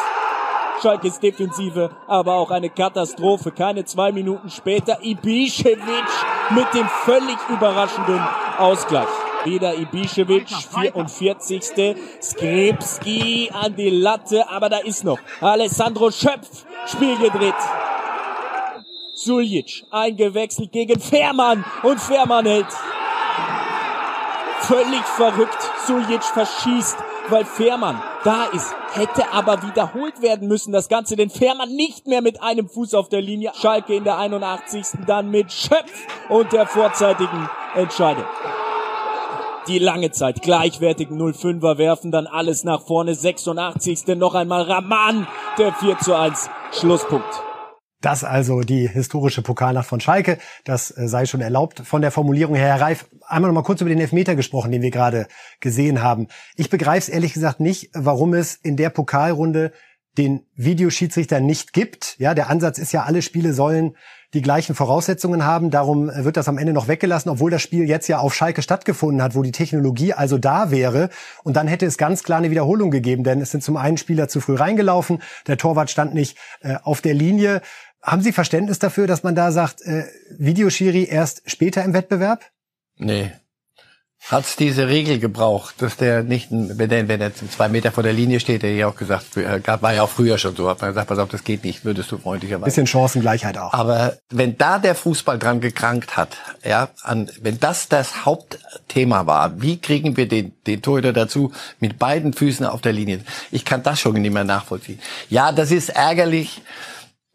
[0.82, 3.52] Schalkes Defensive, aber auch eine Katastrophe.
[3.52, 6.10] Keine zwei Minuten später Ibišević
[6.56, 8.22] mit dem völlig überraschenden
[8.58, 9.08] Ausgleich.
[9.46, 11.96] Wieder Ibišević, 44.
[12.22, 17.54] Skrebski an die Latte, aber da ist noch Alessandro Schöpf, Spiel gedreht.
[19.14, 22.66] Suljic eingewechselt gegen Fährmann und Fährmann hält.
[24.62, 25.58] Völlig verrückt.
[25.86, 26.98] Suljic verschießt,
[27.30, 28.76] weil Fährmann da ist.
[28.94, 30.72] Hätte aber wiederholt werden müssen.
[30.72, 33.52] Das Ganze, denn Fährmann nicht mehr mit einem Fuß auf der Linie.
[33.56, 35.06] Schalke in der 81.
[35.08, 38.26] dann mit Schöpf und der vorzeitigen Entscheidung.
[39.68, 43.14] Die lange Zeit gleichwertigen 05er werfen dann alles nach vorne.
[43.14, 44.08] 86.
[44.18, 47.51] noch einmal Raman, der 4 zu 1 Schlusspunkt.
[48.02, 50.40] Das also die historische Pokalnacht von Schalke.
[50.66, 52.68] Das äh, sei schon erlaubt von der Formulierung her.
[52.68, 55.28] Herr Reif, einmal noch mal kurz über den Elfmeter gesprochen, den wir gerade
[55.60, 56.28] gesehen haben.
[56.56, 59.72] Ich begreife es ehrlich gesagt nicht, warum es in der Pokalrunde
[60.18, 62.16] den Videoschiedsrichter nicht gibt.
[62.20, 63.96] Ja, der Ansatz ist ja, alle Spiele sollen
[64.34, 65.72] die gleichen Voraussetzungen haben.
[65.72, 69.22] Darum wird das am Ende noch weggelassen, obwohl das Spiel jetzt ja auf Schalke stattgefunden
[69.22, 71.10] hat, wo die Technologie also da wäre.
[71.44, 74.28] Und dann hätte es ganz klar eine Wiederholung gegeben, denn es sind zum einen Spieler
[74.28, 77.62] zu früh reingelaufen, der Torwart stand nicht äh, auf der Linie.
[78.02, 80.06] Haben Sie Verständnis dafür, dass man da sagt, äh,
[80.38, 82.44] Videoschiri erst später im Wettbewerb?
[82.98, 83.32] Nee.
[84.30, 88.14] Hat's diese Regel gebraucht, dass der nicht, wenn er, wenn er zwei Meter vor der
[88.14, 90.80] Linie steht, der ja auch gesagt, äh, gab, war ja auch früher schon so, hat
[90.80, 92.66] man gesagt, pass auf, das geht nicht, würdest du freundlicherweise.
[92.66, 93.74] Bisschen Chancengleichheit auch.
[93.74, 99.60] Aber wenn da der Fußball dran gekrankt hat, ja, an, wenn das das Hauptthema war,
[99.60, 103.22] wie kriegen wir den, den Torhüter dazu, mit beiden Füßen auf der Linie?
[103.50, 105.00] Ich kann das schon nicht mehr nachvollziehen.
[105.30, 106.62] Ja, das ist ärgerlich,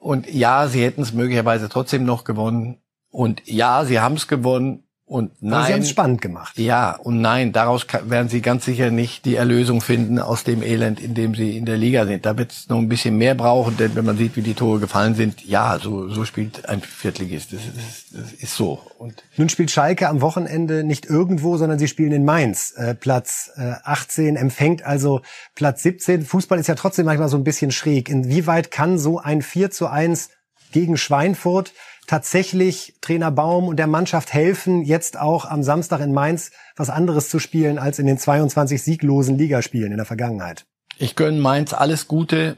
[0.07, 2.81] und ja, sie hätten es möglicherweise trotzdem noch gewonnen.
[3.11, 4.86] Und ja, sie haben es gewonnen.
[5.09, 5.53] Und nein.
[5.53, 6.59] Aber sie haben es spannend gemacht.
[6.59, 10.99] Ja, und nein, daraus werden sie ganz sicher nicht die Erlösung finden aus dem Elend,
[10.99, 12.27] in dem sie in der Liga sind.
[12.27, 14.81] Da wird es noch ein bisschen mehr brauchen, denn wenn man sieht, wie die Tore
[14.81, 17.53] gefallen sind, ja, so, so spielt ein Viertligist.
[17.53, 18.81] Das ist, das ist so.
[18.99, 22.73] Und Nun spielt Schalke am Wochenende nicht irgendwo, sondern sie spielen in Mainz.
[22.77, 25.21] Äh, Platz äh, 18 empfängt also
[25.55, 26.25] Platz 17.
[26.25, 28.09] Fußball ist ja trotzdem manchmal so ein bisschen schräg.
[28.09, 30.31] Inwieweit kann so ein 4 zu 1
[30.73, 31.73] gegen Schweinfurt
[32.07, 37.29] tatsächlich Trainer Baum und der Mannschaft helfen, jetzt auch am Samstag in Mainz was anderes
[37.29, 40.67] zu spielen als in den 22 sieglosen Ligaspielen in der Vergangenheit?
[40.99, 42.57] Ich gönne Mainz alles Gute,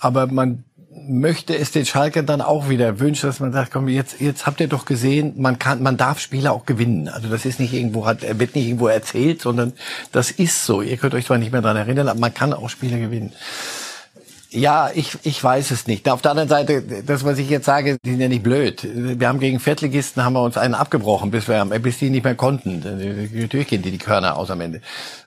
[0.00, 4.20] aber man möchte es den Schalke dann auch wieder wünschen, dass man sagt, komm, jetzt,
[4.20, 7.08] jetzt habt ihr doch gesehen, man kann, man darf Spiele auch gewinnen.
[7.08, 9.72] Also das ist nicht irgendwo, hat, wird nicht irgendwo erzählt, sondern
[10.12, 10.82] das ist so.
[10.82, 13.32] Ihr könnt euch zwar nicht mehr dran erinnern, aber man kann auch Spiele gewinnen.
[14.52, 16.08] Ja, ich, ich weiß es nicht.
[16.08, 18.86] Auf der anderen Seite, das, was ich jetzt sage, die sind ja nicht blöd.
[18.92, 22.34] Wir haben gegen Viertligisten haben wir uns einen abgebrochen, bis wir, bis die nicht mehr
[22.34, 22.80] konnten.
[23.32, 24.80] Natürlich gehen die die Körner aus am Ende.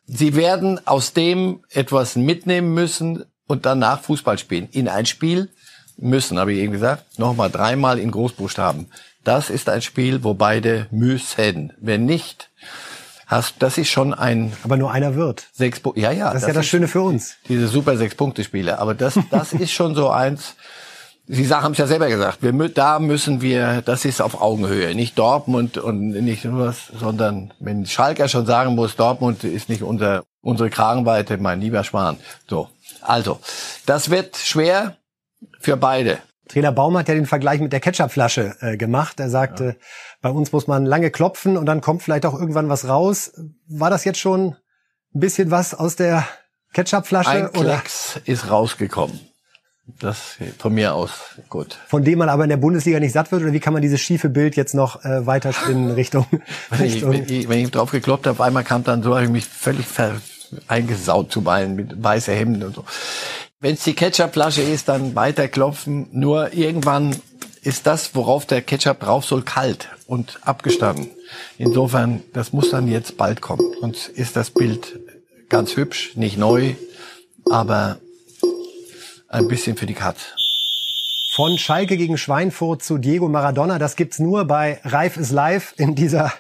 [0.06, 4.68] Sie werden aus dem etwas mitnehmen müssen und danach Fußball spielen.
[4.72, 5.50] In ein Spiel
[5.98, 8.88] müssen, habe ich eben gesagt, nochmal dreimal in Großbuchstaben.
[9.24, 11.72] Das ist ein Spiel, wo beide müssen.
[11.80, 12.50] Wenn nicht,
[13.34, 14.54] hast, das ist schon ein.
[14.64, 15.48] Aber nur einer wird.
[15.54, 16.26] Sechs, ja, ja.
[16.26, 17.36] Das ist das ja das ist Schöne für uns.
[17.48, 18.80] Diese super Sechs-Punkte-Spiele.
[18.80, 20.56] Aber das, das ist schon so eins.
[21.26, 22.40] Sie haben es ja selber gesagt.
[22.42, 24.94] Wir, da müssen wir, das ist auf Augenhöhe.
[24.94, 30.24] Nicht Dortmund und nicht was, sondern wenn Schalker schon sagen muss, Dortmund ist nicht unser,
[30.42, 32.18] unsere Kragenweite, mein lieber Schwan.
[32.50, 32.70] So.
[33.02, 33.40] Also,
[33.86, 34.98] das wird schwer
[35.60, 36.20] für beide.
[36.48, 39.20] Trainer Baum hat ja den Vergleich mit der Ketchupflasche äh, gemacht.
[39.20, 39.74] Er sagte, ja.
[40.22, 43.34] bei uns muss man lange klopfen und dann kommt vielleicht auch irgendwann was raus.
[43.68, 44.56] War das jetzt schon
[45.16, 46.28] ein bisschen was aus der
[46.74, 47.30] Ketchupflasche?
[47.30, 47.76] Ein oder?
[47.78, 49.20] Klecks ist rausgekommen.
[50.00, 51.12] Das von mir aus
[51.50, 51.78] gut.
[51.88, 54.00] Von dem man aber in der Bundesliga nicht satt wird oder wie kann man dieses
[54.00, 56.26] schiefe Bild jetzt noch äh, weiterspinnen Richtung?
[56.70, 59.26] wenn, Richtung ich, wenn, ich, wenn ich drauf gekloppt habe, einmal kam dann so, habe
[59.26, 60.22] ich mich völlig ver,
[60.68, 62.86] eingesaut zu zuweilen mit weiße Hemden und so.
[63.64, 66.08] Wenn es die Ketchupflasche ist, dann weiterklopfen.
[66.12, 67.16] Nur irgendwann
[67.62, 71.10] ist das, worauf der Ketchup drauf soll, kalt und abgestanden.
[71.58, 73.64] Insofern, das muss dann jetzt bald kommen.
[73.80, 75.00] Sonst ist das Bild
[75.48, 76.76] ganz hübsch, nicht neu,
[77.50, 78.00] aber
[79.30, 80.43] ein bisschen für die Katz.
[81.36, 85.96] Von Schalke gegen Schweinfurt zu Diego Maradona, das gibt's nur bei Reif is Live in
[85.96, 86.32] dieser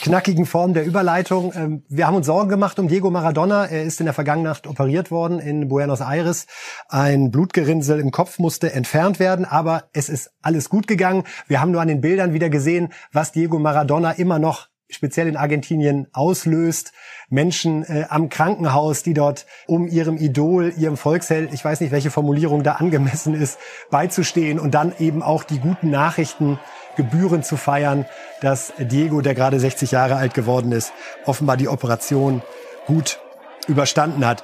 [0.00, 1.52] knackigen Form der Überleitung.
[1.54, 3.66] Ähm, wir haben uns Sorgen gemacht um Diego Maradona.
[3.66, 6.46] Er ist in der vergangenen Nacht operiert worden in Buenos Aires.
[6.88, 11.24] Ein Blutgerinnsel im Kopf musste entfernt werden, aber es ist alles gut gegangen.
[11.46, 15.36] Wir haben nur an den Bildern wieder gesehen, was Diego Maradona immer noch speziell in
[15.36, 16.92] Argentinien auslöst.
[17.28, 22.10] Menschen äh, am Krankenhaus, die dort um ihrem Idol, ihrem Volksheld, ich weiß nicht, welche
[22.10, 23.58] Formulierung da angemessen ist,
[23.90, 26.58] beizustehen und dann eben auch die guten Nachrichten
[26.96, 28.06] gebührend zu feiern,
[28.40, 30.92] dass Diego, der gerade 60 Jahre alt geworden ist,
[31.26, 32.42] offenbar die Operation
[32.86, 33.20] gut
[33.68, 34.42] überstanden hat.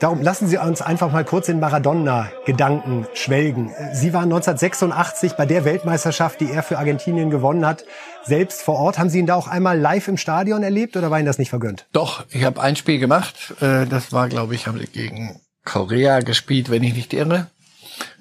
[0.00, 3.70] Darum lassen Sie uns einfach mal kurz in Maradona-Gedanken schwelgen.
[3.92, 7.84] Sie waren 1986 bei der Weltmeisterschaft, die er für Argentinien gewonnen hat,
[8.24, 8.98] selbst vor Ort.
[8.98, 11.50] Haben Sie ihn da auch einmal live im Stadion erlebt oder war Ihnen das nicht
[11.50, 11.86] vergönnt?
[11.92, 13.54] Doch, ich habe ein Spiel gemacht.
[13.60, 17.46] Äh, das war, glaube ich, haben sie gegen Korea gespielt, wenn ich nicht irre.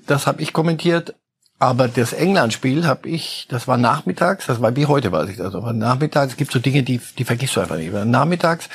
[0.07, 1.15] Das habe ich kommentiert.
[1.61, 5.53] Aber das England-Spiel habe ich, das war nachmittags, das war wie heute, weiß ich das,
[5.53, 7.91] aber nachmittags, es gibt so Dinge, die, die vergisst du einfach nicht.
[7.91, 8.69] Nachmittags,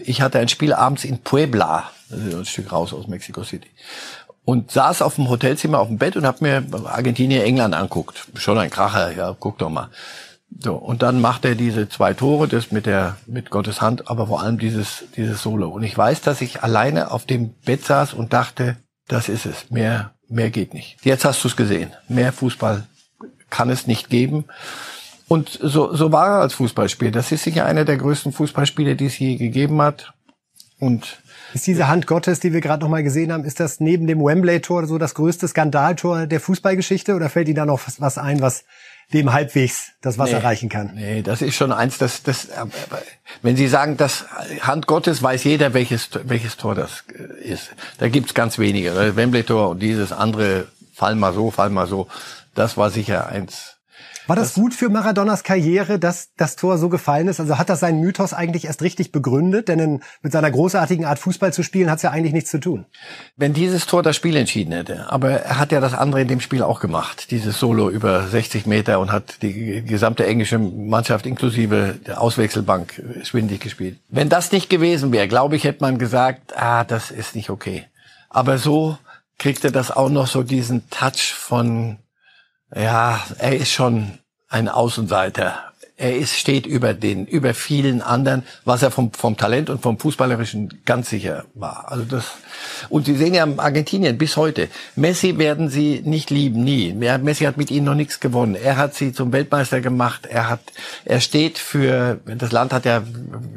[0.00, 3.68] ich hatte ein Spiel abends in Puebla, ist ein Stück raus aus Mexico City.
[4.44, 8.26] Und saß auf dem Hotelzimmer auf dem Bett und habe mir Argentinien, England anguckt.
[8.34, 9.90] Schon ein Kracher, ja, guck doch mal.
[10.58, 14.28] So, und dann macht er diese zwei Tore, das mit der, mit Gottes Hand, aber
[14.28, 15.68] vor allem dieses, dieses Solo.
[15.68, 18.76] Und ich weiß, dass ich alleine auf dem Bett saß und dachte,
[19.08, 19.70] das ist es.
[19.70, 20.96] Mehr, mehr geht nicht.
[21.02, 21.92] Jetzt hast du es gesehen.
[22.08, 22.86] Mehr Fußball
[23.50, 24.44] kann es nicht geben.
[25.26, 27.10] Und so, so war er als Fußballspieler.
[27.10, 30.12] Das ist sicher einer der größten Fußballspiele, die es je gegeben hat.
[30.78, 31.18] Und
[31.54, 34.22] ist diese Hand Gottes, die wir gerade noch mal gesehen haben, ist das neben dem
[34.22, 38.64] Wembley-Tor so das größte Skandaltor der Fußballgeschichte oder fällt Ihnen da noch was ein, was
[39.12, 40.92] dem halbwegs das Wasser nee, reichen kann?
[40.94, 42.48] Nee, das ist schon eins, das, das,
[43.42, 44.26] wenn Sie sagen, das
[44.60, 47.04] Hand Gottes, weiß jeder, welches, welches Tor das
[47.42, 47.72] ist.
[47.98, 49.16] Da gibt's ganz wenige.
[49.16, 52.08] Wembley-Tor und dieses andere, fall mal so, fall mal so.
[52.54, 53.73] Das war sicher eins
[54.26, 57.40] war das, das, gut für Maradonas Karriere, dass das Tor so gefallen ist?
[57.40, 59.68] Also hat das seinen Mythos eigentlich erst richtig begründet?
[59.68, 62.86] Denn mit seiner großartigen Art Fußball zu spielen, hat es ja eigentlich nichts zu tun.
[63.36, 66.40] Wenn dieses Tor das Spiel entschieden hätte, aber er hat ja das andere in dem
[66.40, 71.98] Spiel auch gemacht, dieses Solo über 60 Meter und hat die gesamte englische Mannschaft inklusive
[72.06, 73.98] der Auswechselbank schwindig gespielt.
[74.08, 77.84] Wenn das nicht gewesen wäre, glaube ich, hätte man gesagt, ah, das ist nicht okay.
[78.30, 78.98] Aber so
[79.38, 81.98] kriegt er das auch noch so diesen Touch von
[82.74, 85.72] ja, er ist schon ein Außenseiter.
[85.96, 89.96] Er ist, steht über den, über vielen anderen, was er vom, vom Talent und vom
[89.96, 91.92] Fußballerischen ganz sicher war.
[91.92, 92.32] Also das,
[92.88, 94.68] und Sie sehen ja Argentinien bis heute.
[94.96, 96.92] Messi werden Sie nicht lieben, nie.
[96.92, 98.56] Messi hat mit ihnen noch nichts gewonnen.
[98.56, 100.26] Er hat sie zum Weltmeister gemacht.
[100.26, 100.60] Er hat,
[101.04, 103.04] er steht für, das Land hat ja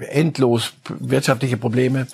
[0.07, 2.05] endlos wirtschaftliche Probleme.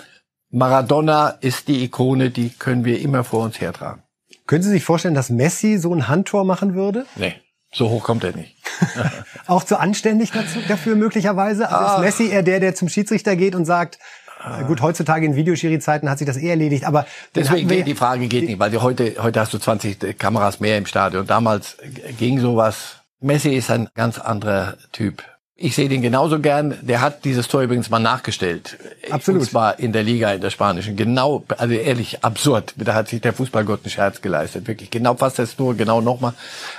[0.51, 4.03] Maradona ist die Ikone, die können wir immer vor uns hertragen.
[4.47, 7.05] Können Sie sich vorstellen, dass Messi so ein Handtor machen würde?
[7.15, 7.35] Nee.
[7.73, 8.55] So hoch kommt er nicht.
[9.47, 11.69] auch zu anständig dazu, dafür möglicherweise?
[11.69, 11.95] Also ah.
[11.95, 13.97] ist Messi eher der, der zum Schiedsrichter geht und sagt,
[14.39, 14.61] ah.
[14.63, 17.07] gut, heutzutage in Videoschiri-Zeiten hat sich das eh erledigt, aber...
[17.33, 20.85] Deswegen geht die Frage geht nicht, weil heute, heute hast du 20 Kameras mehr im
[20.85, 21.25] Stadion.
[21.25, 21.77] Damals
[22.19, 22.97] ging sowas.
[23.21, 25.23] Messi ist ein ganz anderer Typ.
[25.63, 26.77] Ich sehe den genauso gern.
[26.81, 28.77] Der hat dieses Tor übrigens mal nachgestellt.
[29.09, 29.39] Absolut.
[29.39, 30.97] Und zwar in der Liga, in der spanischen.
[30.97, 32.73] Genau, also ehrlich, absurd.
[32.75, 34.67] Da hat sich der Fußballgott einen Scherz geleistet.
[34.67, 36.33] Wirklich, genau fast das Tor, genau nochmal.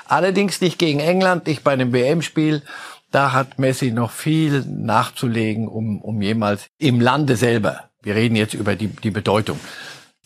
[0.06, 2.60] Allerdings nicht gegen England, nicht bei einem WM-Spiel.
[3.10, 7.84] Da hat Messi noch viel nachzulegen, um, um jemals im Lande selber.
[8.02, 9.58] Wir reden jetzt über die, die Bedeutung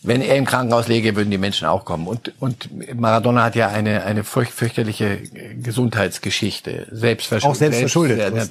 [0.02, 2.06] wenn er im Krankenhaus läge, würden die Menschen auch kommen.
[2.06, 5.18] Und, und Maradona hat ja eine, eine fürch, fürchterliche
[5.60, 6.86] Gesundheitsgeschichte.
[6.92, 7.56] Selbstverschuldet.
[7.56, 8.18] Auch selbstverschuldet.
[8.18, 8.50] Selbst,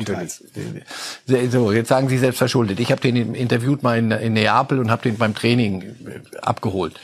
[1.25, 1.51] natürlich.
[1.51, 2.81] So, jetzt sagen Sie selbstverschuldet.
[2.81, 6.99] Ich habe den interviewt mal in, in Neapel und habe den beim Training äh, abgeholt.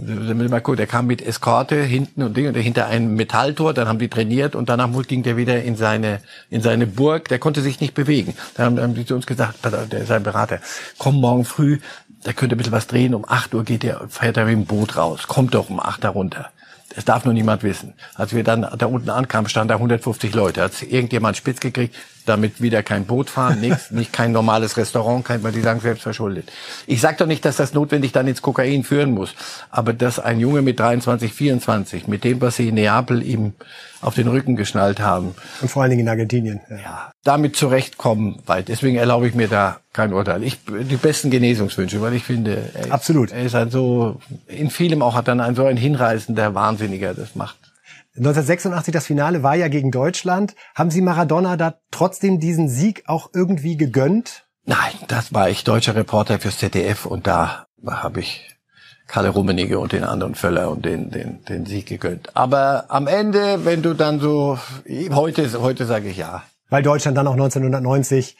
[0.00, 4.54] Der kam mit Eskorte hinten und Ding und hinter einem Metalltor, dann haben die trainiert
[4.54, 8.34] und danach ging der wieder in seine, in seine Burg, der konnte sich nicht bewegen.
[8.54, 9.58] Dann haben die zu uns gesagt,
[9.90, 10.60] der, sein Berater,
[10.98, 11.80] komm morgen früh,
[12.22, 13.12] da könnte ein bisschen was drehen.
[13.12, 15.26] Um 8 Uhr geht der, fährt er mit dem Boot raus.
[15.26, 16.50] Kommt doch um 8 da runter.
[16.94, 17.94] Das darf nur niemand wissen.
[18.14, 20.62] Als wir dann da unten ankamen, standen da 150 Leute.
[20.62, 21.94] Hat irgendjemand spitz gekriegt,
[22.28, 26.02] damit wieder kein Boot fahren, nichts, nicht kein normales Restaurant, kein, weil die sagen selbst
[26.02, 26.50] verschuldet.
[26.86, 29.34] Ich sage doch nicht, dass das notwendig dann ins Kokain führen muss,
[29.70, 33.54] aber dass ein Junge mit 23, 24, mit dem, was sie in Neapel ihm
[34.00, 35.34] auf den Rücken geschnallt haben.
[35.60, 36.60] Und vor allen Dingen in Argentinien.
[36.70, 38.68] Ja, ja damit zurechtkommen weit.
[38.68, 40.42] Deswegen erlaube ich mir da kein Urteil.
[40.44, 43.32] Ich, die besten Genesungswünsche, weil ich finde, er, Absolut.
[43.32, 47.34] er ist halt so, in vielem auch hat dann ein so ein hinreißender Wahnsinniger, das
[47.34, 47.56] macht
[48.18, 50.54] 1986 das Finale war ja gegen Deutschland.
[50.74, 54.46] Haben Sie Maradona da trotzdem diesen Sieg auch irgendwie gegönnt?
[54.64, 58.58] Nein, das war ich deutscher Reporter fürs ZDF und da habe ich
[59.06, 62.36] Kalle Rummenigge und den anderen Völler und den, den, den Sieg gegönnt.
[62.36, 64.58] Aber am Ende, wenn du dann so,
[65.10, 66.42] heute, heute sage ich ja.
[66.68, 68.36] Weil Deutschland dann auch 1990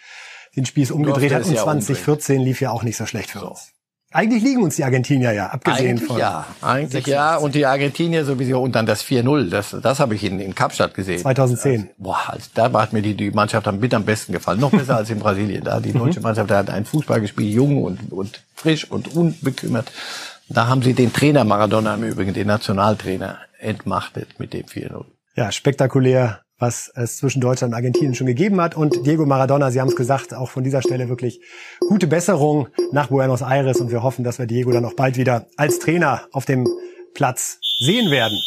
[0.57, 2.47] den Spieß umgedreht hat und ja 2014 umdrehen.
[2.47, 3.73] lief ja auch nicht so schlecht für uns.
[4.11, 6.18] Eigentlich liegen uns die Argentinier ja, abgesehen eigentlich von.
[6.18, 7.12] Ja, eigentlich 86.
[7.12, 7.37] ja.
[7.37, 8.62] Und die Argentinier sowieso.
[8.62, 11.18] Und dann das 4-0, das, das habe ich in, in Kapstadt gesehen.
[11.18, 11.81] 2010.
[11.81, 14.61] Also, boah, also, da hat mir die, die Mannschaft mit am besten gefallen.
[14.61, 15.62] Noch besser als in Brasilien.
[15.62, 16.25] Da die deutsche mhm.
[16.25, 19.92] Mannschaft, da hat einen Fußball gespielt, jung und, und frisch und unbekümmert.
[20.49, 25.05] Da haben sie den Trainer Maradona im Übrigen, den Nationaltrainer, entmachtet mit dem 4-0.
[25.37, 28.77] Ja, spektakulär, was es zwischen Deutschland und Argentinien schon gegeben hat.
[28.77, 31.40] Und Diego Maradona, Sie haben es gesagt, auch von dieser Stelle wirklich
[31.88, 33.81] gute Besserung nach Buenos Aires.
[33.81, 36.68] Und wir hoffen, dass wir Diego dann auch bald wieder als Trainer auf dem
[37.14, 38.38] Platz sehen werden.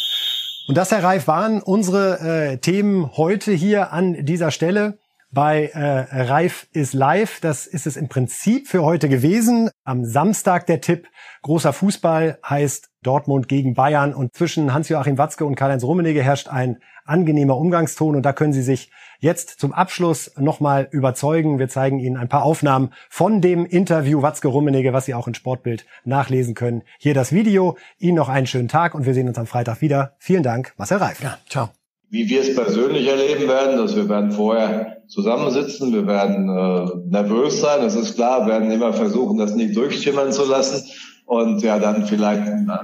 [0.68, 4.98] Und das, Herr Reif, waren unsere äh, Themen heute hier an dieser Stelle
[5.32, 7.40] bei äh, Reif is live.
[7.40, 9.70] Das ist es im Prinzip für heute gewesen.
[9.84, 11.08] Am Samstag der Tipp.
[11.42, 16.78] Großer Fußball heißt Dortmund gegen Bayern und zwischen Hans-Joachim Watzke und Karl-Heinz Rummenigge herrscht ein
[17.04, 21.58] angenehmer Umgangston und da können Sie sich jetzt zum Abschluss nochmal überzeugen.
[21.58, 25.86] Wir zeigen Ihnen ein paar Aufnahmen von dem Interview Watzke-Rummenigge, was Sie auch in Sportbild
[26.04, 26.82] nachlesen können.
[26.98, 27.76] Hier das Video.
[27.98, 30.14] Ihnen noch einen schönen Tag und wir sehen uns am Freitag wieder.
[30.18, 31.22] Vielen Dank, Marcel Reif.
[31.22, 31.70] Ja, ciao
[32.12, 37.62] wie wir es persönlich erleben werden, dass wir werden vorher zusammensitzen, wir werden äh, nervös
[37.62, 40.86] sein, das ist klar, werden immer versuchen, das nicht durchschimmern zu lassen.
[41.24, 42.42] Und ja, dann vielleicht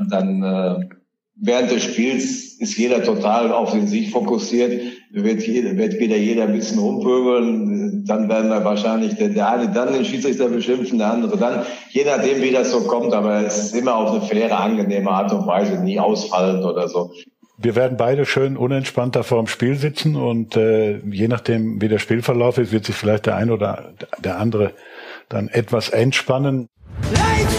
[0.09, 0.88] dann äh,
[1.37, 4.81] während des Spiels ist jeder total auf den Sieg fokussiert,
[5.12, 9.69] wird, jeder, wird wieder jeder ein bisschen rumpöbeln, dann werden wir wahrscheinlich der, der eine
[9.69, 13.59] dann den Schiedsrichter beschimpfen, der andere dann, je nachdem wie das so kommt, aber es
[13.59, 17.11] ist immer auf eine faire, angenehme Art und Weise, nie ausfallend oder so
[17.59, 21.88] wir werden beide schön unentspannt da vor dem Spiel sitzen und äh, je nachdem, wie
[21.88, 24.73] der Spielverlauf ist, wird sich vielleicht der eine oder der andere
[25.29, 26.68] dann etwas entspannen.
[27.12, 27.58] Leid!